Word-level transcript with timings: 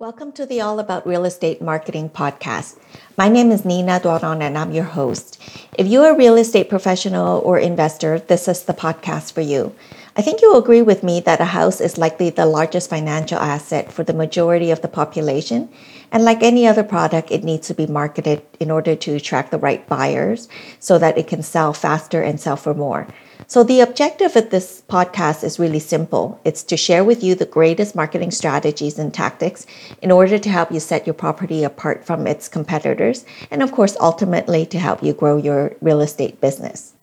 Welcome 0.00 0.30
to 0.34 0.46
the 0.46 0.60
All 0.60 0.78
About 0.78 1.08
Real 1.08 1.24
Estate 1.24 1.60
Marketing 1.60 2.08
podcast. 2.08 2.78
My 3.16 3.28
name 3.28 3.50
is 3.50 3.64
Nina 3.64 3.98
Doron 3.98 4.40
and 4.40 4.56
I'm 4.56 4.70
your 4.70 4.84
host. 4.84 5.42
If 5.76 5.88
you're 5.88 6.12
a 6.12 6.16
real 6.16 6.36
estate 6.36 6.68
professional 6.68 7.40
or 7.40 7.58
investor, 7.58 8.20
this 8.20 8.46
is 8.46 8.62
the 8.62 8.74
podcast 8.74 9.32
for 9.32 9.40
you. 9.40 9.74
I 10.14 10.22
think 10.22 10.40
you'll 10.40 10.56
agree 10.56 10.82
with 10.82 11.02
me 11.02 11.18
that 11.22 11.40
a 11.40 11.46
house 11.46 11.80
is 11.80 11.98
likely 11.98 12.30
the 12.30 12.46
largest 12.46 12.88
financial 12.88 13.40
asset 13.40 13.90
for 13.90 14.04
the 14.04 14.12
majority 14.12 14.70
of 14.70 14.82
the 14.82 14.86
population. 14.86 15.68
And 16.12 16.24
like 16.24 16.44
any 16.44 16.64
other 16.64 16.84
product, 16.84 17.32
it 17.32 17.42
needs 17.42 17.66
to 17.66 17.74
be 17.74 17.88
marketed 17.88 18.42
in 18.60 18.70
order 18.70 18.94
to 18.94 19.16
attract 19.16 19.50
the 19.50 19.58
right 19.58 19.84
buyers 19.88 20.48
so 20.78 20.98
that 20.98 21.18
it 21.18 21.26
can 21.26 21.42
sell 21.42 21.72
faster 21.72 22.22
and 22.22 22.40
sell 22.40 22.56
for 22.56 22.72
more. 22.72 23.08
So, 23.46 23.62
the 23.62 23.80
objective 23.80 24.34
of 24.36 24.50
this 24.50 24.82
podcast 24.88 25.44
is 25.44 25.58
really 25.58 25.78
simple 25.78 26.40
it's 26.44 26.62
to 26.64 26.76
share 26.76 27.04
with 27.04 27.22
you 27.22 27.34
the 27.34 27.46
greatest 27.46 27.94
marketing 27.94 28.32
strategies 28.32 28.98
and 28.98 29.14
tactics 29.14 29.64
in 30.02 30.10
order 30.10 30.38
to 30.38 30.50
help 30.50 30.72
you 30.72 30.80
set 30.80 31.06
your 31.06 31.14
property 31.14 31.62
apart 31.62 32.04
from 32.04 32.26
its 32.26 32.48
competitors, 32.48 33.24
and 33.50 33.62
of 33.62 33.70
course, 33.72 33.96
ultimately 34.00 34.66
to 34.66 34.78
help 34.78 35.02
you 35.02 35.12
grow 35.12 35.36
your 35.36 35.76
real 35.80 36.00
estate 36.00 36.40
business. 36.40 36.94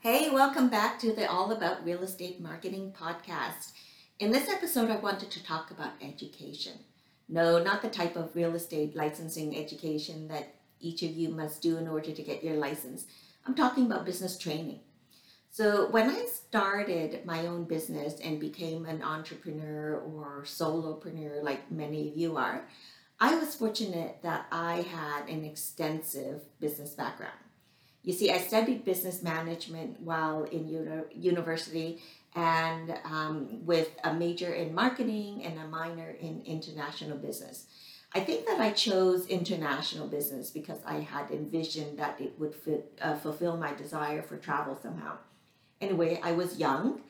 Hey, 0.00 0.30
welcome 0.30 0.68
back 0.68 0.98
to 1.00 1.12
the 1.12 1.28
All 1.28 1.50
About 1.50 1.84
Real 1.84 2.02
Estate 2.02 2.40
Marketing 2.40 2.94
podcast. 2.98 3.72
In 4.18 4.30
this 4.30 4.48
episode, 4.48 4.90
I 4.90 4.96
wanted 4.96 5.30
to 5.32 5.44
talk 5.44 5.70
about 5.70 5.92
education. 6.00 6.74
No, 7.28 7.62
not 7.62 7.82
the 7.82 7.88
type 7.88 8.14
of 8.16 8.36
real 8.36 8.54
estate 8.54 8.94
licensing 8.94 9.56
education 9.56 10.28
that 10.28 10.54
each 10.80 11.02
of 11.02 11.10
you 11.10 11.28
must 11.28 11.60
do 11.60 11.76
in 11.76 11.88
order 11.88 12.12
to 12.12 12.22
get 12.22 12.44
your 12.44 12.54
license. 12.54 13.06
I'm 13.46 13.54
talking 13.54 13.86
about 13.86 14.04
business 14.04 14.38
training. 14.38 14.80
So 15.54 15.90
when 15.90 16.08
I 16.08 16.24
started 16.24 17.26
my 17.26 17.46
own 17.46 17.64
business 17.64 18.18
and 18.20 18.40
became 18.40 18.86
an 18.86 19.02
entrepreneur 19.02 19.98
or 19.98 20.44
solopreneur, 20.46 21.42
like 21.42 21.70
many 21.70 22.08
of 22.08 22.16
you 22.16 22.38
are, 22.38 22.66
I 23.20 23.34
was 23.34 23.54
fortunate 23.54 24.22
that 24.22 24.46
I 24.50 24.76
had 24.80 25.28
an 25.28 25.44
extensive 25.44 26.40
business 26.58 26.94
background. 26.94 27.36
You 28.02 28.14
see, 28.14 28.30
I 28.30 28.38
studied 28.38 28.86
business 28.86 29.22
management 29.22 30.00
while 30.00 30.44
in 30.44 30.68
uni- 30.68 31.14
university 31.14 32.00
and 32.34 32.98
um, 33.04 33.66
with 33.66 33.90
a 34.04 34.14
major 34.14 34.54
in 34.54 34.74
marketing 34.74 35.44
and 35.44 35.58
a 35.58 35.68
minor 35.68 36.16
in 36.18 36.40
international 36.46 37.18
business. 37.18 37.66
I 38.14 38.20
think 38.20 38.46
that 38.46 38.58
I 38.58 38.70
chose 38.70 39.26
international 39.26 40.08
business 40.08 40.48
because 40.48 40.78
I 40.86 41.00
had 41.00 41.30
envisioned 41.30 41.98
that 41.98 42.18
it 42.22 42.38
would 42.38 42.54
fit, 42.54 42.98
uh, 43.02 43.16
fulfill 43.16 43.58
my 43.58 43.74
desire 43.74 44.22
for 44.22 44.38
travel 44.38 44.78
somehow 44.82 45.18
anyway, 45.82 46.20
I 46.22 46.32
was 46.32 46.58
young. 46.58 47.00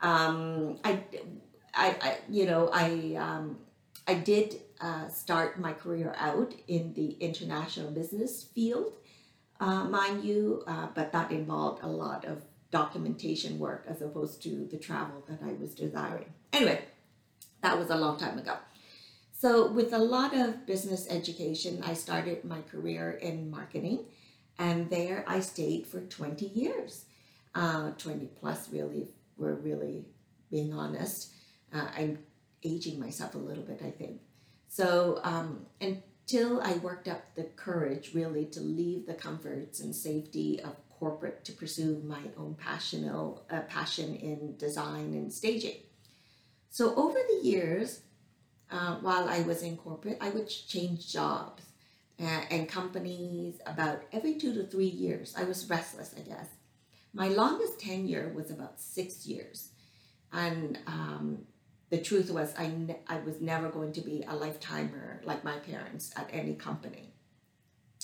Um, 0.00 0.78
I, 0.84 1.00
I, 1.74 1.96
I, 2.00 2.18
you 2.28 2.46
know, 2.46 2.70
I, 2.72 3.16
um, 3.16 3.58
I 4.06 4.14
did 4.14 4.60
uh, 4.80 5.08
start 5.08 5.58
my 5.58 5.72
career 5.72 6.14
out 6.18 6.54
in 6.68 6.92
the 6.94 7.12
international 7.14 7.90
business 7.90 8.44
field, 8.44 8.92
uh, 9.58 9.84
mind 9.84 10.22
you, 10.24 10.62
uh, 10.66 10.88
but 10.94 11.12
that 11.12 11.32
involved 11.32 11.82
a 11.82 11.88
lot 11.88 12.24
of 12.24 12.44
documentation 12.70 13.58
work 13.58 13.84
as 13.88 14.02
opposed 14.02 14.42
to 14.42 14.68
the 14.70 14.76
travel 14.76 15.24
that 15.28 15.40
I 15.42 15.54
was 15.54 15.74
desiring. 15.74 16.32
Anyway, 16.52 16.80
that 17.62 17.76
was 17.76 17.90
a 17.90 17.96
long 17.96 18.18
time 18.18 18.38
ago. 18.38 18.54
So, 19.32 19.70
with 19.70 19.92
a 19.92 19.98
lot 19.98 20.34
of 20.34 20.66
business 20.66 21.06
education, 21.08 21.82
I 21.84 21.94
started 21.94 22.44
my 22.44 22.60
career 22.60 23.12
in 23.22 23.50
marketing, 23.50 24.06
and 24.58 24.90
there 24.90 25.24
I 25.28 25.40
stayed 25.40 25.86
for 25.86 26.00
20 26.00 26.46
years 26.46 27.04
uh, 27.58 27.90
20 27.98 28.26
plus 28.40 28.70
really 28.72 29.08
we're 29.36 29.54
really 29.54 30.04
being 30.50 30.72
honest. 30.72 31.32
Uh, 31.74 31.88
i'm 31.96 32.18
aging 32.62 32.98
myself 32.98 33.34
a 33.34 33.38
little 33.38 33.64
bit 33.64 33.80
i 33.84 33.90
think. 33.90 34.20
So 34.68 35.20
um, 35.24 35.66
until 35.80 36.60
i 36.62 36.74
worked 36.74 37.08
up 37.08 37.22
the 37.34 37.44
courage 37.56 38.14
really 38.14 38.46
to 38.46 38.60
leave 38.60 39.06
the 39.06 39.14
comforts 39.14 39.80
and 39.80 39.94
safety 39.94 40.60
of 40.62 40.76
corporate 40.98 41.44
to 41.44 41.52
pursue 41.52 42.02
my 42.04 42.22
own 42.36 42.54
passional, 42.54 43.44
uh, 43.50 43.60
passion 43.62 44.16
in 44.16 44.56
design 44.56 45.14
and 45.14 45.32
staging. 45.32 45.76
So 46.70 46.94
over 46.96 47.18
the 47.18 47.46
years 47.46 48.02
uh, 48.70 48.96
while 49.06 49.28
i 49.28 49.40
was 49.42 49.62
in 49.62 49.76
corporate 49.76 50.18
i 50.20 50.30
would 50.30 50.48
change 50.48 51.12
jobs 51.12 51.64
uh, 52.20 52.42
and 52.50 52.68
companies 52.68 53.54
about 53.66 54.02
every 54.12 54.34
two 54.34 54.52
to 54.54 54.64
three 54.64 54.94
years. 55.04 55.34
I 55.36 55.44
was 55.44 55.68
restless 55.68 56.14
i 56.16 56.22
guess 56.22 56.48
my 57.18 57.28
longest 57.28 57.80
tenure 57.80 58.32
was 58.34 58.48
about 58.48 58.80
six 58.80 59.26
years. 59.26 59.70
And 60.32 60.78
um, 60.86 61.46
the 61.90 61.98
truth 61.98 62.30
was, 62.30 62.54
I, 62.56 62.68
ne- 62.68 63.00
I 63.08 63.18
was 63.18 63.40
never 63.40 63.70
going 63.70 63.92
to 63.94 64.00
be 64.00 64.24
a 64.28 64.36
lifetimer 64.36 65.20
like 65.24 65.42
my 65.42 65.56
parents 65.58 66.12
at 66.16 66.30
any 66.32 66.54
company. 66.54 67.12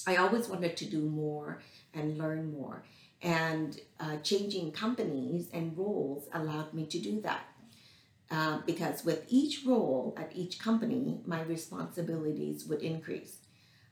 I 0.04 0.16
always 0.16 0.48
wanted 0.48 0.76
to 0.78 0.86
do 0.86 0.98
more 0.98 1.62
and 1.94 2.18
learn 2.18 2.52
more. 2.52 2.82
And 3.22 3.80
uh, 4.00 4.16
changing 4.24 4.72
companies 4.72 5.48
and 5.52 5.78
roles 5.78 6.28
allowed 6.34 6.74
me 6.74 6.84
to 6.86 6.98
do 6.98 7.20
that. 7.20 7.44
Uh, 8.32 8.58
because 8.66 9.04
with 9.04 9.24
each 9.28 9.64
role 9.64 10.14
at 10.18 10.34
each 10.34 10.58
company, 10.58 11.20
my 11.24 11.42
responsibilities 11.42 12.64
would 12.66 12.82
increase. 12.82 13.36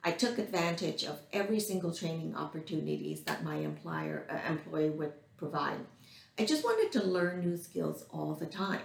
I 0.05 0.11
took 0.11 0.39
advantage 0.39 1.05
of 1.05 1.21
every 1.33 1.61
single 1.61 1.95
training 1.95 2.35
opportunities 2.35 3.23
that 3.23 3.45
my 3.45 3.57
employer 3.57 4.27
uh, 4.29 4.51
employee 4.51 4.91
would 4.91 5.13
provide. 5.37 5.79
I 6.39 6.45
just 6.45 6.65
wanted 6.65 6.91
to 6.93 7.07
learn 7.07 7.41
new 7.41 7.57
skills 7.57 8.05
all 8.11 8.35
the 8.35 8.47
time. 8.47 8.81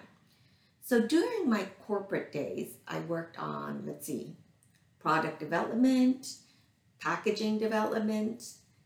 So 0.84 1.06
during 1.06 1.50
my 1.50 1.68
corporate 1.86 2.32
days, 2.32 2.76
I 2.88 3.00
worked 3.00 3.40
on, 3.40 3.84
let's 3.86 4.06
see, 4.06 4.36
product 5.00 5.40
development, 5.40 6.36
packaging 7.00 7.58
development, 7.58 8.44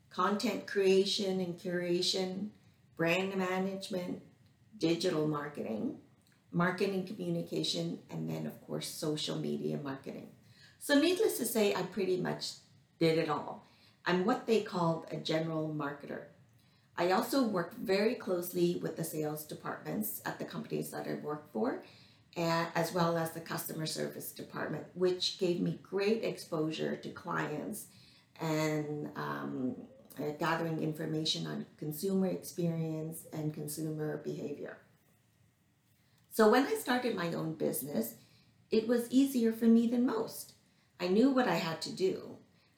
content 0.09 0.67
creation 0.67 1.39
and 1.39 1.57
curation, 1.57 2.49
brand 2.95 3.35
management, 3.35 4.21
digital 4.77 5.27
marketing, 5.27 5.97
marketing 6.51 7.05
communication, 7.05 7.99
and 8.09 8.29
then, 8.29 8.45
of 8.45 8.59
course, 8.65 8.87
social 8.87 9.37
media 9.37 9.77
marketing. 9.83 10.29
So, 10.83 10.99
needless 10.99 11.37
to 11.37 11.45
say, 11.45 11.75
I 11.75 11.83
pretty 11.83 12.17
much 12.17 12.53
did 12.99 13.19
it 13.19 13.29
all. 13.29 13.67
I'm 14.03 14.25
what 14.25 14.47
they 14.47 14.61
called 14.61 15.05
a 15.11 15.17
general 15.17 15.71
marketer. 15.77 16.23
I 16.97 17.11
also 17.11 17.43
worked 17.43 17.77
very 17.77 18.15
closely 18.15 18.79
with 18.81 18.97
the 18.97 19.03
sales 19.03 19.45
departments 19.45 20.23
at 20.25 20.39
the 20.39 20.45
companies 20.45 20.89
that 20.89 21.07
I 21.07 21.13
worked 21.23 21.53
for, 21.53 21.83
as 22.35 22.93
well 22.93 23.15
as 23.15 23.29
the 23.29 23.39
customer 23.39 23.85
service 23.85 24.31
department, 24.31 24.85
which 24.95 25.37
gave 25.37 25.61
me 25.61 25.79
great 25.83 26.23
exposure 26.23 26.95
to 26.95 27.09
clients 27.09 27.85
and 28.39 29.11
um, 29.15 29.75
uh, 30.19 30.31
gathering 30.39 30.81
information 30.81 31.45
on 31.45 31.67
consumer 31.77 32.25
experience 32.25 33.25
and 33.33 33.53
consumer 33.53 34.17
behavior. 34.23 34.79
So, 36.31 36.49
when 36.49 36.65
I 36.65 36.73
started 36.73 37.15
my 37.15 37.31
own 37.33 37.53
business, 37.53 38.15
it 38.71 38.87
was 38.87 39.11
easier 39.11 39.53
for 39.53 39.65
me 39.65 39.85
than 39.85 40.07
most. 40.07 40.53
I 41.01 41.07
knew 41.07 41.31
what 41.31 41.47
I 41.47 41.55
had 41.55 41.81
to 41.81 41.91
do. 41.91 42.37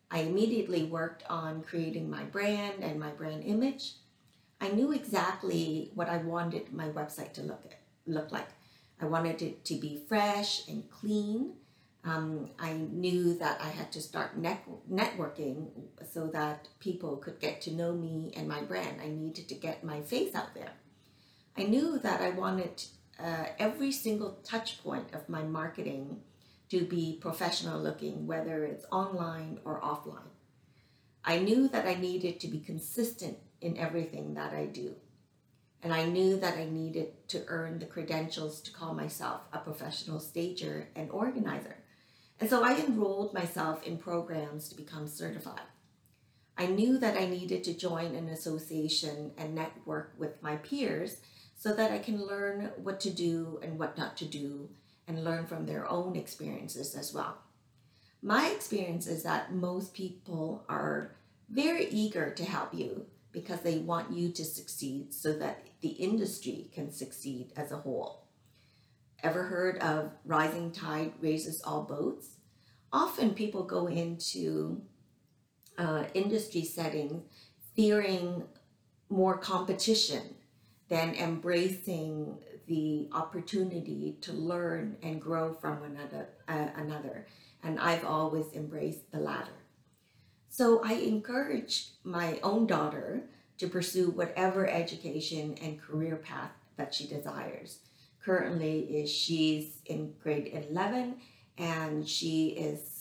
I 0.09 0.19
immediately 0.19 0.85
worked 0.85 1.23
on 1.29 1.61
creating 1.61 2.09
my 2.09 2.23
brand 2.23 2.81
and 2.81 2.97
my 2.97 3.09
brand 3.09 3.43
image. 3.43 3.95
I 4.61 4.69
knew 4.69 4.93
exactly 4.93 5.91
what 5.93 6.07
I 6.07 6.17
wanted 6.17 6.71
my 6.71 6.87
website 6.87 7.33
to 7.33 7.41
look 7.41 7.65
at, 7.65 7.79
look 8.07 8.31
like. 8.31 8.47
I 9.01 9.07
wanted 9.07 9.41
it 9.41 9.65
to 9.65 9.75
be 9.75 10.01
fresh 10.07 10.65
and 10.69 10.89
clean. 10.89 11.55
Um, 12.05 12.51
I 12.57 12.71
knew 12.73 13.37
that 13.39 13.59
I 13.59 13.67
had 13.67 13.91
to 13.91 14.01
start 14.01 14.37
net- 14.37 14.69
networking 14.89 15.67
so 16.09 16.27
that 16.27 16.69
people 16.79 17.17
could 17.17 17.41
get 17.41 17.59
to 17.61 17.73
know 17.73 17.91
me 17.91 18.31
and 18.37 18.47
my 18.47 18.61
brand. 18.61 19.01
I 19.01 19.09
needed 19.09 19.49
to 19.49 19.55
get 19.55 19.83
my 19.83 19.99
face 20.01 20.33
out 20.33 20.55
there. 20.55 20.71
I 21.57 21.63
knew 21.63 21.99
that 21.99 22.21
I 22.21 22.29
wanted 22.29 22.83
uh, 23.19 23.47
every 23.59 23.91
single 23.91 24.37
touch 24.45 24.81
point 24.81 25.13
of 25.13 25.27
my 25.27 25.43
marketing 25.43 26.21
to 26.73 26.83
be 26.83 27.19
professional 27.21 27.79
looking, 27.79 28.25
whether 28.25 28.65
it's 28.65 28.83
online 28.91 29.59
or 29.63 29.79
offline. 29.79 30.31
I 31.23 31.37
knew 31.37 31.67
that 31.67 31.85
I 31.85 31.93
needed 31.93 32.39
to 32.39 32.47
be 32.47 32.59
consistent 32.59 33.37
in 33.61 33.77
everything 33.77 34.33
that 34.33 34.53
I 34.53 34.65
do. 34.65 34.95
And 35.83 35.93
I 35.93 36.05
knew 36.05 36.39
that 36.39 36.57
I 36.57 36.65
needed 36.65 37.27
to 37.27 37.43
earn 37.45 37.77
the 37.77 37.85
credentials 37.85 38.59
to 38.61 38.71
call 38.71 38.95
myself 38.95 39.41
a 39.53 39.59
professional 39.59 40.19
stager 40.19 40.89
and 40.95 41.11
organizer. 41.11 41.77
And 42.39 42.49
so 42.49 42.63
I 42.63 42.75
enrolled 42.79 43.35
myself 43.35 43.83
in 43.83 43.99
programs 43.99 44.67
to 44.69 44.75
become 44.75 45.07
certified. 45.07 45.61
I 46.57 46.65
knew 46.65 46.97
that 46.97 47.17
I 47.17 47.27
needed 47.27 47.63
to 47.65 47.77
join 47.77 48.15
an 48.15 48.29
association 48.29 49.33
and 49.37 49.53
network 49.53 50.15
with 50.17 50.41
my 50.41 50.55
peers 50.55 51.17
so 51.55 51.71
that 51.75 51.91
I 51.91 51.99
can 51.99 52.25
learn 52.25 52.71
what 52.77 52.99
to 53.01 53.11
do 53.11 53.59
and 53.61 53.77
what 53.77 53.95
not 53.95 54.17
to 54.17 54.25
do 54.25 54.69
and 55.07 55.23
learn 55.23 55.45
from 55.45 55.65
their 55.65 55.89
own 55.89 56.15
experiences 56.15 56.95
as 56.95 57.13
well. 57.13 57.37
My 58.21 58.49
experience 58.49 59.07
is 59.07 59.23
that 59.23 59.53
most 59.53 59.93
people 59.93 60.63
are 60.69 61.15
very 61.49 61.87
eager 61.89 62.31
to 62.31 62.45
help 62.45 62.73
you 62.73 63.05
because 63.31 63.61
they 63.61 63.79
want 63.79 64.13
you 64.13 64.29
to 64.29 64.45
succeed 64.45 65.13
so 65.13 65.33
that 65.33 65.65
the 65.81 65.89
industry 65.89 66.69
can 66.73 66.91
succeed 66.91 67.51
as 67.57 67.71
a 67.71 67.77
whole. 67.77 68.27
Ever 69.21 69.43
heard 69.43 69.77
of 69.79 70.11
rising 70.25 70.71
tide 70.71 71.13
raises 71.19 71.61
all 71.63 71.83
boats? 71.83 72.37
Often 72.91 73.33
people 73.33 73.63
go 73.63 73.87
into 73.87 74.81
uh, 75.77 76.05
industry 76.13 76.63
settings 76.63 77.23
fearing 77.75 78.43
more 79.09 79.37
competition 79.37 80.35
than 80.89 81.15
embracing 81.15 82.37
the 82.67 83.09
opportunity 83.11 84.17
to 84.21 84.33
learn 84.33 84.97
and 85.01 85.21
grow 85.21 85.53
from 85.53 85.83
another, 85.83 86.29
uh, 86.47 86.67
another. 86.75 87.27
And 87.63 87.79
I've 87.79 88.05
always 88.05 88.53
embraced 88.53 89.11
the 89.11 89.19
latter. 89.19 89.51
So 90.49 90.81
I 90.83 90.93
encourage 90.93 91.87
my 92.03 92.39
own 92.43 92.67
daughter 92.67 93.23
to 93.57 93.67
pursue 93.67 94.11
whatever 94.11 94.67
education 94.69 95.55
and 95.61 95.81
career 95.81 96.15
path 96.17 96.51
that 96.77 96.93
she 96.93 97.07
desires. 97.07 97.79
Currently, 98.23 98.79
is 98.81 99.09
she's 99.09 99.79
in 99.85 100.13
grade 100.21 100.51
11 100.69 101.15
and 101.57 102.07
she 102.07 102.49
is 102.49 102.92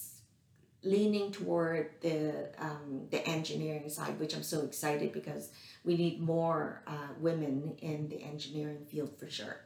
leaning 0.85 1.31
toward 1.31 1.91
the 2.01 2.51
um, 2.59 3.07
the 3.11 3.27
engineering 3.27 3.89
side, 3.89 4.19
which 4.19 4.35
I'm 4.35 4.43
so 4.43 4.63
excited 4.63 5.13
because 5.13 5.51
we 5.85 5.97
need 5.97 6.21
more 6.21 6.83
uh, 6.87 7.09
women 7.19 7.77
in 7.81 8.09
the 8.09 8.23
engineering 8.23 8.85
field 8.91 9.17
for 9.19 9.29
sure. 9.31 9.61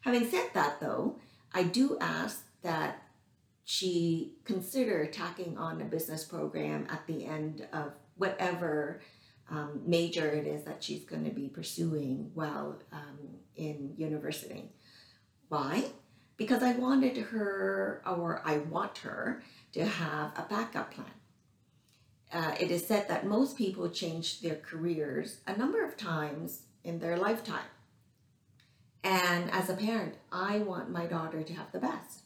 Having 0.00 0.30
said 0.30 0.48
that, 0.54 0.80
though, 0.80 1.16
I 1.52 1.62
do 1.62 1.96
ask 2.00 2.44
that 2.62 3.02
she 3.64 4.34
consider 4.44 5.06
tacking 5.06 5.56
on 5.56 5.80
a 5.80 5.84
business 5.84 6.24
program 6.24 6.86
at 6.90 7.06
the 7.06 7.24
end 7.24 7.66
of 7.72 7.92
whatever 8.16 9.00
um, 9.50 9.80
major 9.86 10.28
it 10.28 10.46
is 10.46 10.64
that 10.64 10.82
she's 10.82 11.04
going 11.04 11.24
to 11.24 11.30
be 11.30 11.48
pursuing 11.48 12.30
while 12.34 12.78
um, 12.92 13.18
in 13.56 13.94
university. 13.96 14.70
Why? 15.48 15.84
Because 16.36 16.62
I 16.62 16.72
wanted 16.72 17.16
her, 17.16 18.02
or 18.06 18.42
I 18.44 18.58
want 18.58 18.98
her, 18.98 19.42
to 19.74 19.84
have 19.84 20.30
a 20.36 20.46
backup 20.48 20.94
plan. 20.94 21.06
Uh, 22.32 22.54
it 22.60 22.70
is 22.70 22.86
said 22.86 23.08
that 23.08 23.26
most 23.26 23.58
people 23.58 23.90
change 23.90 24.40
their 24.40 24.54
careers 24.56 25.38
a 25.48 25.56
number 25.56 25.84
of 25.84 25.96
times 25.96 26.62
in 26.84 27.00
their 27.00 27.16
lifetime. 27.16 27.70
And 29.02 29.50
as 29.50 29.68
a 29.68 29.74
parent, 29.74 30.14
I 30.30 30.58
want 30.58 30.90
my 30.90 31.06
daughter 31.06 31.42
to 31.42 31.54
have 31.54 31.72
the 31.72 31.80
best. 31.80 32.22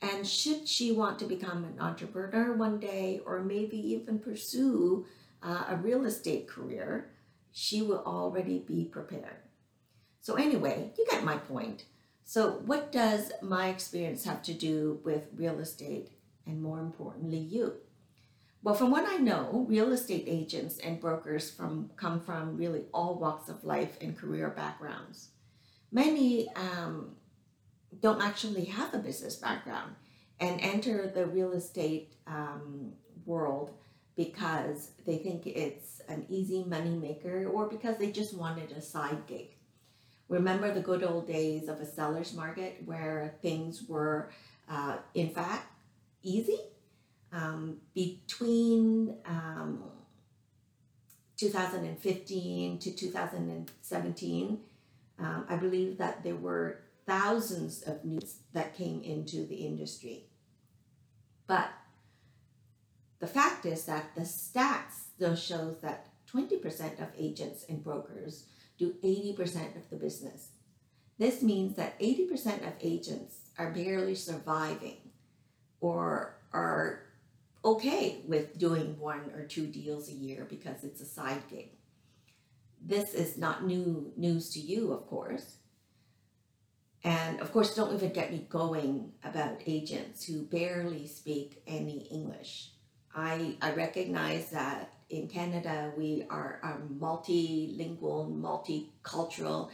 And 0.00 0.26
should 0.26 0.66
she 0.66 0.90
want 0.90 1.18
to 1.18 1.26
become 1.26 1.64
an 1.64 1.78
entrepreneur 1.78 2.54
one 2.54 2.80
day, 2.80 3.20
or 3.26 3.40
maybe 3.40 3.76
even 3.76 4.18
pursue 4.18 5.04
uh, 5.42 5.64
a 5.68 5.76
real 5.76 6.06
estate 6.06 6.48
career, 6.48 7.10
she 7.52 7.82
will 7.82 8.02
already 8.06 8.60
be 8.60 8.84
prepared. 8.84 9.42
So, 10.20 10.34
anyway, 10.34 10.92
you 10.96 11.04
get 11.10 11.24
my 11.24 11.36
point. 11.36 11.84
So, 12.24 12.62
what 12.64 12.92
does 12.92 13.32
my 13.42 13.68
experience 13.68 14.24
have 14.24 14.42
to 14.44 14.54
do 14.54 15.00
with 15.04 15.28
real 15.36 15.58
estate 15.58 16.10
and 16.48 16.60
more 16.60 16.80
importantly, 16.80 17.38
you? 17.38 17.74
Well, 18.62 18.74
from 18.74 18.90
what 18.90 19.06
I 19.06 19.18
know, 19.18 19.66
real 19.68 19.92
estate 19.92 20.24
agents 20.26 20.78
and 20.78 21.00
brokers 21.00 21.50
from 21.50 21.90
come 21.96 22.20
from 22.20 22.56
really 22.56 22.86
all 22.92 23.14
walks 23.14 23.48
of 23.48 23.62
life 23.62 23.96
and 24.00 24.18
career 24.18 24.48
backgrounds. 24.50 25.28
Many 25.92 26.48
um, 26.56 27.12
don't 28.00 28.20
actually 28.20 28.64
have 28.64 28.92
a 28.92 28.98
business 28.98 29.36
background 29.36 29.94
and 30.40 30.60
enter 30.60 31.10
the 31.14 31.26
real 31.26 31.52
estate 31.52 32.14
um, 32.26 32.92
world 33.24 33.72
because 34.16 34.90
they 35.06 35.18
think 35.18 35.46
it's 35.46 36.00
an 36.08 36.26
easy 36.28 36.64
money 36.64 36.96
maker 36.96 37.46
or 37.46 37.68
because 37.68 37.96
they 37.98 38.10
just 38.10 38.34
wanted 38.36 38.72
a 38.72 38.80
side 38.82 39.26
gig. 39.28 39.54
Remember 40.28 40.74
the 40.74 40.80
good 40.80 41.04
old 41.04 41.26
days 41.26 41.68
of 41.68 41.80
a 41.80 41.86
seller's 41.86 42.34
market 42.34 42.82
where 42.84 43.34
things 43.40 43.84
were, 43.88 44.30
uh, 44.68 44.96
in 45.14 45.30
fact, 45.30 45.66
easy? 46.22 46.58
Um, 47.32 47.78
between 47.94 49.16
um, 49.26 49.84
2015 51.36 52.78
to 52.78 52.90
2017, 52.90 54.58
um, 55.18 55.46
I 55.48 55.56
believe 55.56 55.98
that 55.98 56.22
there 56.22 56.36
were 56.36 56.80
thousands 57.06 57.82
of 57.82 58.04
news 58.04 58.36
that 58.52 58.76
came 58.76 59.02
into 59.02 59.46
the 59.46 59.56
industry. 59.56 60.24
But 61.46 61.70
the 63.20 63.26
fact 63.26 63.66
is 63.66 63.84
that 63.86 64.14
the 64.14 64.22
stats 64.22 65.08
still 65.14 65.34
shows 65.34 65.80
that 65.80 66.06
20% 66.32 67.00
of 67.00 67.08
agents 67.16 67.64
and 67.68 67.82
brokers 67.82 68.44
do 68.78 68.94
80% 69.02 69.76
of 69.76 69.88
the 69.90 69.96
business. 69.96 70.50
This 71.18 71.42
means 71.42 71.74
that 71.76 71.98
80% 71.98 72.66
of 72.66 72.74
agents 72.80 73.38
are 73.58 73.72
barely 73.72 74.14
surviving 74.14 74.98
or 75.80 76.34
are 76.52 77.02
okay 77.64 78.22
with 78.26 78.58
doing 78.58 78.98
one 78.98 79.30
or 79.34 79.44
two 79.44 79.66
deals 79.66 80.08
a 80.08 80.12
year 80.12 80.46
because 80.48 80.84
it's 80.84 81.00
a 81.00 81.04
side 81.04 81.42
gig. 81.50 81.70
This 82.80 83.14
is 83.14 83.36
not 83.36 83.66
new 83.66 84.12
news 84.16 84.50
to 84.50 84.60
you, 84.60 84.92
of 84.92 85.06
course. 85.06 85.56
And 87.04 87.40
of 87.40 87.52
course, 87.52 87.74
don't 87.74 87.94
even 87.94 88.12
get 88.12 88.32
me 88.32 88.46
going 88.48 89.12
about 89.24 89.62
agents 89.66 90.24
who 90.24 90.42
barely 90.42 91.06
speak 91.06 91.62
any 91.66 92.08
English. 92.10 92.70
I, 93.14 93.56
I 93.62 93.72
recognize 93.72 94.50
that 94.50 94.92
in 95.10 95.28
Canada 95.28 95.92
we 95.96 96.26
are 96.28 96.60
a 96.62 96.92
multilingual, 96.92 98.30
multicultural, 98.30 99.70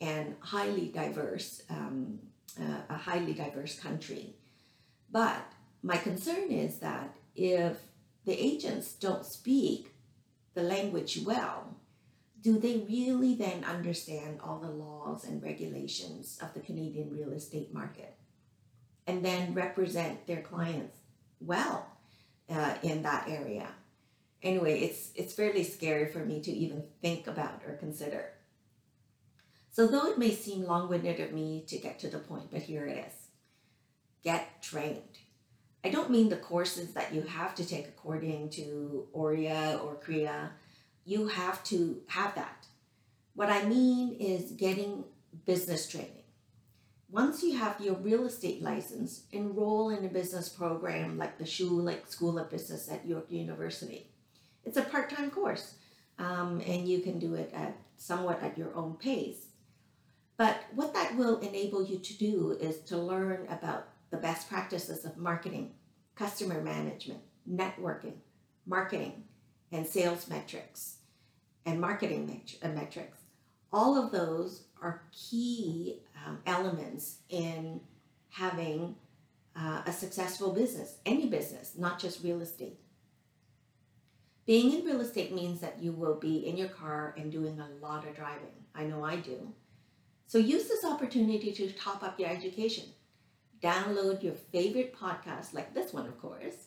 and 0.00 0.36
highly 0.40 0.86
diverse, 0.86 1.62
um, 1.68 2.18
uh, 2.60 2.80
a 2.88 2.94
highly 2.94 3.34
diverse 3.34 3.78
country. 3.78 4.34
But 5.10 5.52
my 5.82 5.96
concern 5.96 6.50
is 6.50 6.78
that 6.78 7.14
if 7.34 7.78
the 8.24 8.32
agents 8.32 8.92
don't 8.92 9.24
speak 9.24 9.94
the 10.54 10.62
language 10.62 11.20
well, 11.24 11.76
do 12.40 12.58
they 12.58 12.84
really 12.88 13.34
then 13.34 13.64
understand 13.64 14.40
all 14.42 14.58
the 14.58 14.70
laws 14.70 15.24
and 15.24 15.42
regulations 15.42 16.38
of 16.42 16.54
the 16.54 16.60
Canadian 16.60 17.10
real 17.10 17.32
estate 17.32 17.72
market 17.72 18.14
and 19.06 19.24
then 19.24 19.54
represent 19.54 20.26
their 20.26 20.42
clients 20.42 20.96
well 21.40 21.86
uh, 22.50 22.74
in 22.82 23.02
that 23.02 23.28
area? 23.28 23.68
Anyway, 24.42 24.80
it's 24.80 25.10
it's 25.16 25.32
fairly 25.32 25.64
scary 25.64 26.12
for 26.12 26.24
me 26.24 26.40
to 26.40 26.52
even 26.52 26.84
think 27.02 27.26
about 27.26 27.62
or 27.66 27.74
consider. 27.74 28.30
So 29.72 29.86
though 29.86 30.06
it 30.06 30.18
may 30.18 30.30
seem 30.30 30.64
long-winded 30.64 31.20
of 31.20 31.32
me 31.32 31.64
to 31.68 31.78
get 31.78 31.98
to 32.00 32.08
the 32.08 32.18
point, 32.18 32.50
but 32.50 32.62
here 32.62 32.86
it 32.86 33.06
is. 33.06 33.27
Get 34.28 34.60
trained. 34.60 35.14
I 35.82 35.88
don't 35.88 36.10
mean 36.10 36.28
the 36.28 36.36
courses 36.36 36.92
that 36.92 37.14
you 37.14 37.22
have 37.22 37.54
to 37.54 37.66
take 37.66 37.88
according 37.88 38.50
to 38.50 39.06
OREA 39.14 39.82
or 39.82 39.94
CREA. 39.94 40.50
You 41.06 41.28
have 41.28 41.64
to 41.72 42.02
have 42.08 42.34
that. 42.34 42.66
What 43.34 43.48
I 43.48 43.64
mean 43.64 44.16
is 44.20 44.50
getting 44.50 45.04
business 45.46 45.88
training. 45.88 46.26
Once 47.10 47.42
you 47.42 47.56
have 47.56 47.80
your 47.80 47.94
real 47.94 48.26
estate 48.26 48.60
license, 48.60 49.22
enroll 49.32 49.88
in 49.88 50.04
a 50.04 50.08
business 50.08 50.50
program 50.50 51.16
like 51.16 51.38
the 51.38 51.44
Schulich 51.44 52.06
School 52.10 52.38
of 52.38 52.50
Business 52.50 52.90
at 52.90 53.06
York 53.06 53.30
University. 53.30 54.10
It's 54.62 54.76
a 54.76 54.82
part-time 54.82 55.30
course, 55.30 55.76
um, 56.18 56.60
and 56.66 56.86
you 56.86 57.00
can 57.00 57.18
do 57.18 57.32
it 57.32 57.50
at 57.54 57.74
somewhat 57.96 58.42
at 58.42 58.58
your 58.58 58.74
own 58.74 58.92
pace. 58.96 59.46
But 60.36 60.64
what 60.74 60.92
that 60.92 61.16
will 61.16 61.38
enable 61.38 61.82
you 61.82 61.98
to 61.98 62.18
do 62.18 62.58
is 62.60 62.80
to 62.90 62.98
learn 62.98 63.46
about 63.48 63.88
the 64.10 64.16
best 64.16 64.48
practices 64.48 65.04
of 65.04 65.16
marketing, 65.16 65.72
customer 66.14 66.62
management, 66.62 67.20
networking, 67.50 68.16
marketing, 68.66 69.24
and 69.72 69.86
sales 69.86 70.28
metrics, 70.28 70.96
and 71.66 71.80
marketing 71.80 72.26
met- 72.26 72.56
uh, 72.62 72.74
metrics. 72.74 73.18
All 73.72 74.02
of 74.02 74.12
those 74.12 74.64
are 74.82 75.02
key 75.12 76.00
um, 76.26 76.38
elements 76.46 77.18
in 77.28 77.80
having 78.30 78.94
uh, 79.56 79.82
a 79.86 79.92
successful 79.92 80.52
business, 80.52 80.96
any 81.04 81.26
business, 81.26 81.74
not 81.76 81.98
just 81.98 82.22
real 82.22 82.40
estate. 82.40 82.78
Being 84.46 84.72
in 84.72 84.86
real 84.86 85.00
estate 85.02 85.34
means 85.34 85.60
that 85.60 85.82
you 85.82 85.92
will 85.92 86.14
be 86.14 86.46
in 86.46 86.56
your 86.56 86.68
car 86.68 87.14
and 87.18 87.30
doing 87.30 87.60
a 87.60 87.84
lot 87.84 88.06
of 88.08 88.16
driving. 88.16 88.46
I 88.74 88.84
know 88.84 89.04
I 89.04 89.16
do. 89.16 89.52
So 90.26 90.38
use 90.38 90.68
this 90.68 90.84
opportunity 90.84 91.52
to 91.52 91.72
top 91.72 92.02
up 92.02 92.18
your 92.18 92.30
education 92.30 92.84
download 93.62 94.22
your 94.22 94.34
favorite 94.34 94.94
podcast, 94.94 95.54
like 95.54 95.74
this 95.74 95.92
one, 95.92 96.06
of 96.06 96.20
course. 96.20 96.66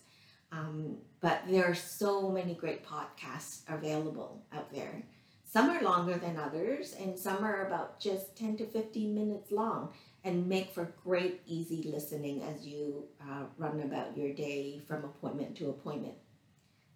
Um, 0.51 0.97
but 1.21 1.43
there 1.47 1.65
are 1.65 1.75
so 1.75 2.29
many 2.29 2.53
great 2.53 2.85
podcasts 2.85 3.61
available 3.69 4.43
out 4.53 4.71
there. 4.73 5.03
Some 5.45 5.69
are 5.69 5.81
longer 5.81 6.17
than 6.17 6.37
others, 6.37 6.95
and 6.99 7.17
some 7.17 7.43
are 7.43 7.67
about 7.67 7.99
just 7.99 8.37
10 8.37 8.57
to 8.57 8.65
15 8.65 9.13
minutes 9.13 9.51
long 9.51 9.93
and 10.23 10.47
make 10.47 10.71
for 10.71 10.93
great, 11.03 11.41
easy 11.45 11.83
listening 11.91 12.43
as 12.43 12.65
you 12.65 13.05
uh, 13.21 13.43
run 13.57 13.81
about 13.81 14.17
your 14.17 14.33
day 14.33 14.79
from 14.87 15.03
appointment 15.03 15.57
to 15.57 15.69
appointment. 15.69 16.13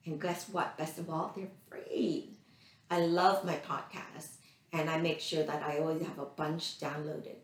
And 0.05 0.21
guess 0.21 0.47
what? 0.49 0.77
Best 0.77 0.99
of 0.99 1.09
all, 1.09 1.33
they're 1.35 1.47
free. 1.69 2.37
I 2.89 2.99
love 2.99 3.43
my 3.43 3.55
podcasts, 3.55 4.35
and 4.71 4.89
I 4.89 4.99
make 4.99 5.19
sure 5.19 5.43
that 5.43 5.63
I 5.63 5.79
always 5.79 6.01
have 6.03 6.19
a 6.19 6.25
bunch 6.25 6.79
downloaded. 6.79 7.37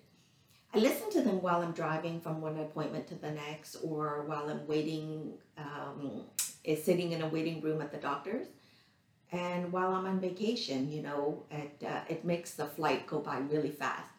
I 0.74 0.80
listen 0.80 1.10
to 1.12 1.22
them 1.22 1.42
while 1.42 1.62
I'm 1.62 1.74
driving 1.74 2.22
from 2.22 2.40
one 2.40 2.58
appointment 2.58 3.08
to 3.08 3.16
the 3.16 3.32
next, 3.32 3.76
or 3.84 4.24
while 4.26 4.50
I'm 4.50 4.66
waiting, 4.68 5.34
um, 5.58 6.22
is 6.64 6.84
sitting 6.84 7.12
in 7.12 7.22
a 7.22 7.28
waiting 7.28 7.62
room 7.62 7.82
at 7.82 7.92
the 7.92 7.98
doctor's, 7.98 8.48
and 9.32 9.72
while 9.72 9.94
I'm 9.94 10.06
on 10.06 10.20
vacation. 10.20 10.92
You 10.92 11.02
know, 11.02 11.44
it 11.52 11.84
uh, 11.86 12.02
it 12.08 12.24
makes 12.24 12.52
the 12.54 12.66
flight 12.66 13.06
go 13.06 13.20
by 13.20 13.40
really 13.40 13.72
fast. 13.72 14.12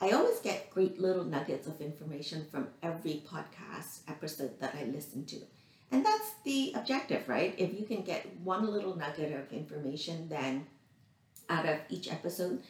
I 0.00 0.10
always 0.10 0.40
get 0.40 0.70
great 0.70 1.00
little 1.00 1.22
nuggets 1.22 1.68
of 1.68 1.80
information 1.80 2.44
from 2.50 2.66
every 2.82 3.22
podcast 3.24 4.00
episode 4.08 4.58
that 4.58 4.74
I 4.74 4.84
listen 4.86 5.24
to. 5.26 5.36
And 5.92 6.04
that's 6.04 6.32
the 6.44 6.72
objective, 6.74 7.28
right? 7.28 7.54
If 7.56 7.78
you 7.78 7.86
can 7.86 8.02
get 8.02 8.26
one 8.40 8.66
little 8.66 8.96
nugget 8.96 9.32
of 9.32 9.52
information 9.52 10.28
then 10.28 10.66
out 11.48 11.66
of 11.66 11.78
each 11.88 12.10
episode, 12.10 12.62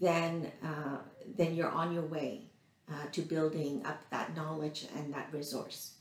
then 0.00 0.50
uh, 0.64 0.98
then 1.36 1.54
you're 1.54 1.70
on 1.70 1.92
your 1.92 2.06
way 2.06 2.46
uh, 2.90 3.06
to 3.12 3.22
building 3.22 3.84
up 3.84 4.00
that 4.10 4.34
knowledge 4.36 4.86
and 4.96 5.12
that 5.12 5.28
resource. 5.32 5.94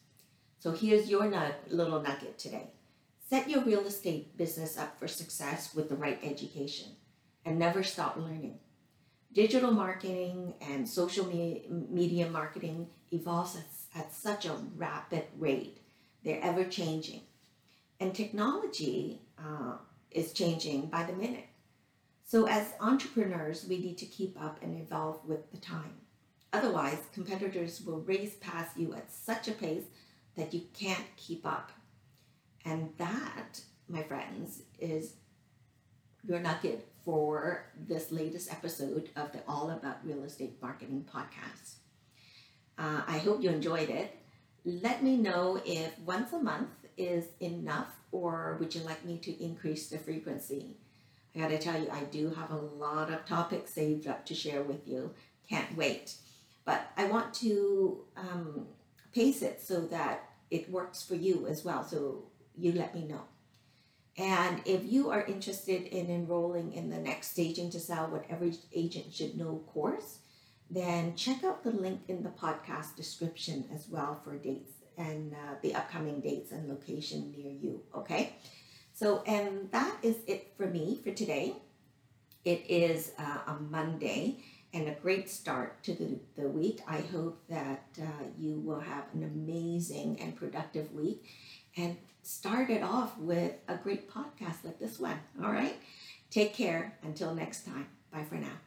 So 0.60 0.72
here's 0.72 1.10
your 1.10 1.32
little 1.70 2.02
nugget 2.02 2.38
today. 2.38 2.72
Set 3.30 3.50
your 3.50 3.64
real 3.64 3.86
estate 3.86 4.38
business 4.38 4.78
up 4.78 4.98
for 4.98 5.08
success 5.08 5.76
with 5.76 5.90
the 5.90 5.96
right 5.96 6.20
education 6.24 6.88
and 7.46 7.60
never 7.60 7.84
stop 7.84 8.18
learning. 8.18 8.60
Digital 9.34 9.72
marketing 9.72 10.54
and 10.62 10.88
social 10.88 11.26
me- 11.26 11.66
media 11.70 12.30
marketing 12.30 12.88
evolves 13.12 13.58
at, 13.58 14.00
at 14.00 14.14
such 14.14 14.46
a 14.46 14.56
rapid 14.76 15.26
rate. 15.38 15.82
They're 16.24 16.44
ever 16.44 16.64
changing. 16.64 17.22
And 18.00 18.14
technology 18.14 19.22
uh, 19.38 19.74
is 20.12 20.32
changing 20.32 20.88
by 20.88 21.04
the 21.04 21.14
minute. 21.14 21.47
So, 22.28 22.46
as 22.46 22.74
entrepreneurs, 22.82 23.66
we 23.70 23.78
need 23.78 23.98
to 24.00 24.06
keep 24.06 24.36
up 24.44 24.62
and 24.62 24.78
evolve 24.82 25.24
with 25.24 25.50
the 25.50 25.58
time. 25.58 25.94
Otherwise, 26.52 26.98
competitors 27.14 27.82
will 27.86 28.02
race 28.02 28.36
past 28.42 28.76
you 28.76 28.94
at 28.94 29.10
such 29.10 29.48
a 29.48 29.54
pace 29.54 29.86
that 30.36 30.54
you 30.54 30.64
can't 30.78 31.06
keep 31.16 31.46
up. 31.46 31.72
And 32.66 32.90
that, 32.98 33.62
my 33.88 34.04
friends, 34.04 34.64
is 34.78 35.14
your 36.28 36.40
nugget 36.40 36.86
for 37.06 37.64
this 37.88 38.12
latest 38.12 38.52
episode 38.52 39.10
of 39.16 39.32
the 39.32 39.40
All 39.48 39.72
About 39.72 40.06
Real 40.06 40.26
Estate 40.26 40.62
Marketing 40.62 41.08
podcast. 41.10 41.76
Uh, 42.78 43.04
I 43.08 43.20
hope 43.20 43.42
you 43.42 43.52
enjoyed 43.52 43.90
it. 43.90 44.14
Let 44.66 45.02
me 45.02 45.16
know 45.16 45.62
if 45.66 45.98
once 46.00 46.34
a 46.34 46.40
month 46.40 46.72
is 46.98 47.24
enough 47.40 47.96
or 48.12 48.58
would 48.60 48.76
you 48.76 48.82
like 48.82 49.06
me 49.06 49.18
to 49.20 49.42
increase 49.42 49.88
the 49.88 49.98
frequency? 49.98 50.76
I 51.38 51.42
gotta 51.42 51.60
tell 51.60 51.80
you, 51.80 51.88
I 51.92 52.04
do 52.06 52.32
have 52.32 52.50
a 52.50 52.58
lot 52.58 53.12
of 53.12 53.26
topics 53.26 53.72
saved 53.72 54.08
up 54.08 54.26
to 54.26 54.34
share 54.34 54.64
with 54.64 54.88
you. 54.88 55.12
Can't 55.48 55.78
wait. 55.78 56.16
But 56.66 56.90
I 56.98 57.06
want 57.06 57.34
to 57.36 58.06
um, 58.18 58.66
pace 59.14 59.44
it 59.44 59.62
so 59.62 59.82
that 59.88 60.30
it 60.50 60.70
works 60.72 61.04
for 61.04 61.14
you 61.14 61.46
as 61.48 61.64
well. 61.64 61.84
So 61.84 62.24
you 62.58 62.72
let 62.72 62.96
me 62.96 63.06
know. 63.06 63.22
And 64.18 64.62
if 64.66 64.84
you 64.84 65.12
are 65.12 65.24
interested 65.26 65.84
in 65.84 66.10
enrolling 66.10 66.74
in 66.74 66.90
the 66.90 66.98
next 66.98 67.32
Staging 67.32 67.70
to 67.70 67.80
Sell 67.80 68.08
What 68.08 68.26
Every 68.30 68.56
Agent 68.74 69.14
Should 69.14 69.38
Know 69.38 69.62
course, 69.72 70.20
then 70.72 71.16
check 71.16 71.44
out 71.44 71.64
the 71.64 71.70
link 71.70 72.02
in 72.08 72.24
the 72.24 72.30
podcast 72.30 72.96
description 72.96 73.66
as 73.74 73.88
well 73.88 74.20
for 74.24 74.38
dates 74.38 74.72
and 74.98 75.34
uh, 75.34 75.54
the 75.62 75.76
upcoming 75.76 76.20
dates 76.20 76.52
and 76.52 76.68
location 76.68 77.32
near 77.38 77.52
you. 77.52 77.84
Okay. 77.94 78.34
So, 78.98 79.22
and 79.28 79.70
that 79.72 79.96
is 80.02 80.16
it 80.26 80.54
for 80.58 80.66
me 80.66 81.00
for 81.04 81.12
today. 81.12 81.54
It 82.44 82.66
is 82.68 83.12
uh, 83.20 83.52
a 83.54 83.56
Monday 83.70 84.38
and 84.74 84.88
a 84.88 84.92
great 84.94 85.30
start 85.30 85.84
to 85.84 85.94
the, 85.94 86.20
the 86.36 86.48
week. 86.48 86.82
I 86.88 87.02
hope 87.02 87.40
that 87.48 87.86
uh, 88.02 88.06
you 88.40 88.60
will 88.60 88.80
have 88.80 89.04
an 89.14 89.22
amazing 89.22 90.20
and 90.20 90.36
productive 90.36 90.92
week 90.94 91.28
and 91.78 91.96
start 92.24 92.72
it 92.72 92.82
off 92.82 93.16
with 93.20 93.54
a 93.68 93.76
great 93.76 94.10
podcast 94.10 94.64
like 94.64 94.80
this 94.80 94.98
one. 94.98 95.20
All 95.44 95.52
right. 95.52 95.76
Take 96.32 96.56
care. 96.56 96.98
Until 97.04 97.36
next 97.36 97.68
time. 97.68 97.86
Bye 98.12 98.24
for 98.24 98.36
now. 98.36 98.58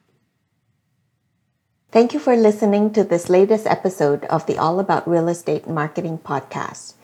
Thank 1.91 2.15
you 2.15 2.21
for 2.21 2.37
listening 2.37 2.93
to 2.93 3.03
this 3.03 3.29
latest 3.29 3.67
episode 3.67 4.25
of 4.27 4.47
the 4.47 4.59
All 4.59 4.79
About 4.79 5.09
Real 5.09 5.27
Estate 5.27 5.69
Marketing 5.69 6.19
podcast. 6.19 6.95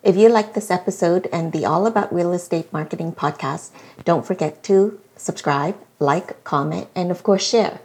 If 0.00 0.16
you 0.16 0.28
like 0.28 0.54
this 0.54 0.70
episode 0.70 1.28
and 1.32 1.52
the 1.52 1.66
All 1.66 1.84
About 1.84 2.14
Real 2.14 2.32
Estate 2.32 2.72
Marketing 2.72 3.10
podcast, 3.10 3.70
don't 4.04 4.24
forget 4.24 4.62
to 4.62 5.00
subscribe, 5.16 5.76
like, 5.98 6.44
comment, 6.44 6.86
and 6.94 7.10
of 7.10 7.24
course, 7.24 7.44
share. 7.44 7.80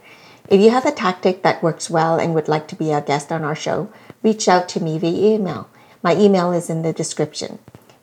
If 0.48 0.60
you 0.60 0.70
have 0.70 0.86
a 0.86 0.92
tactic 0.92 1.42
that 1.42 1.60
works 1.60 1.90
well 1.90 2.20
and 2.20 2.32
would 2.32 2.46
like 2.46 2.68
to 2.68 2.76
be 2.76 2.92
a 2.92 3.00
guest 3.00 3.32
on 3.32 3.42
our 3.42 3.56
show, 3.56 3.90
reach 4.22 4.46
out 4.46 4.68
to 4.70 4.80
me 4.80 4.96
via 4.96 5.34
email. 5.34 5.68
My 6.04 6.14
email 6.14 6.52
is 6.52 6.70
in 6.70 6.82
the 6.82 6.92
description. 6.92 7.58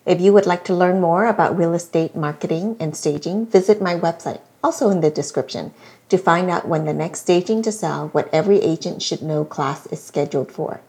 If 0.06 0.20
you 0.20 0.34
would 0.34 0.46
like 0.46 0.65
to 0.65 0.75
learn 0.75 1.00
more 1.00 1.25
about 1.25 1.58
real 1.58 1.74
estate 1.74 2.13
marketing 2.13 2.75
and 2.82 2.98
staging, 2.98 3.46
visit 3.46 3.82
my 3.82 3.96
website, 3.96 4.41
also 4.62 4.89
in 4.89 5.00
the 5.00 5.10
description, 5.10 5.74
to 6.10 6.18
find 6.18 6.50
out 6.50 6.68
when 6.68 6.84
the 6.84 6.94
next 6.94 7.22
Staging 7.22 7.62
to 7.62 7.72
Sell 7.72 8.10
What 8.10 8.27
Every 8.34 8.60
Agent 8.60 9.01
Should 9.01 9.22
Know 9.22 9.46
class 9.46 9.86
is 9.86 10.03
scheduled 10.03 10.51
for. 10.51 10.82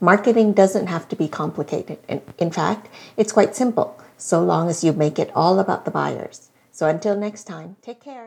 Marketing 0.00 0.52
doesn't 0.52 0.86
have 0.86 1.08
to 1.08 1.16
be 1.16 1.26
complicated. 1.26 1.98
In 2.38 2.50
fact, 2.50 2.88
it's 3.16 3.32
quite 3.32 3.56
simple, 3.56 3.98
so 4.16 4.42
long 4.42 4.68
as 4.68 4.84
you 4.84 4.92
make 4.92 5.18
it 5.18 5.32
all 5.34 5.58
about 5.58 5.84
the 5.84 5.90
buyers. 5.90 6.50
So 6.70 6.86
until 6.86 7.16
next 7.16 7.44
time, 7.44 7.76
take 7.82 8.00
care. 8.00 8.26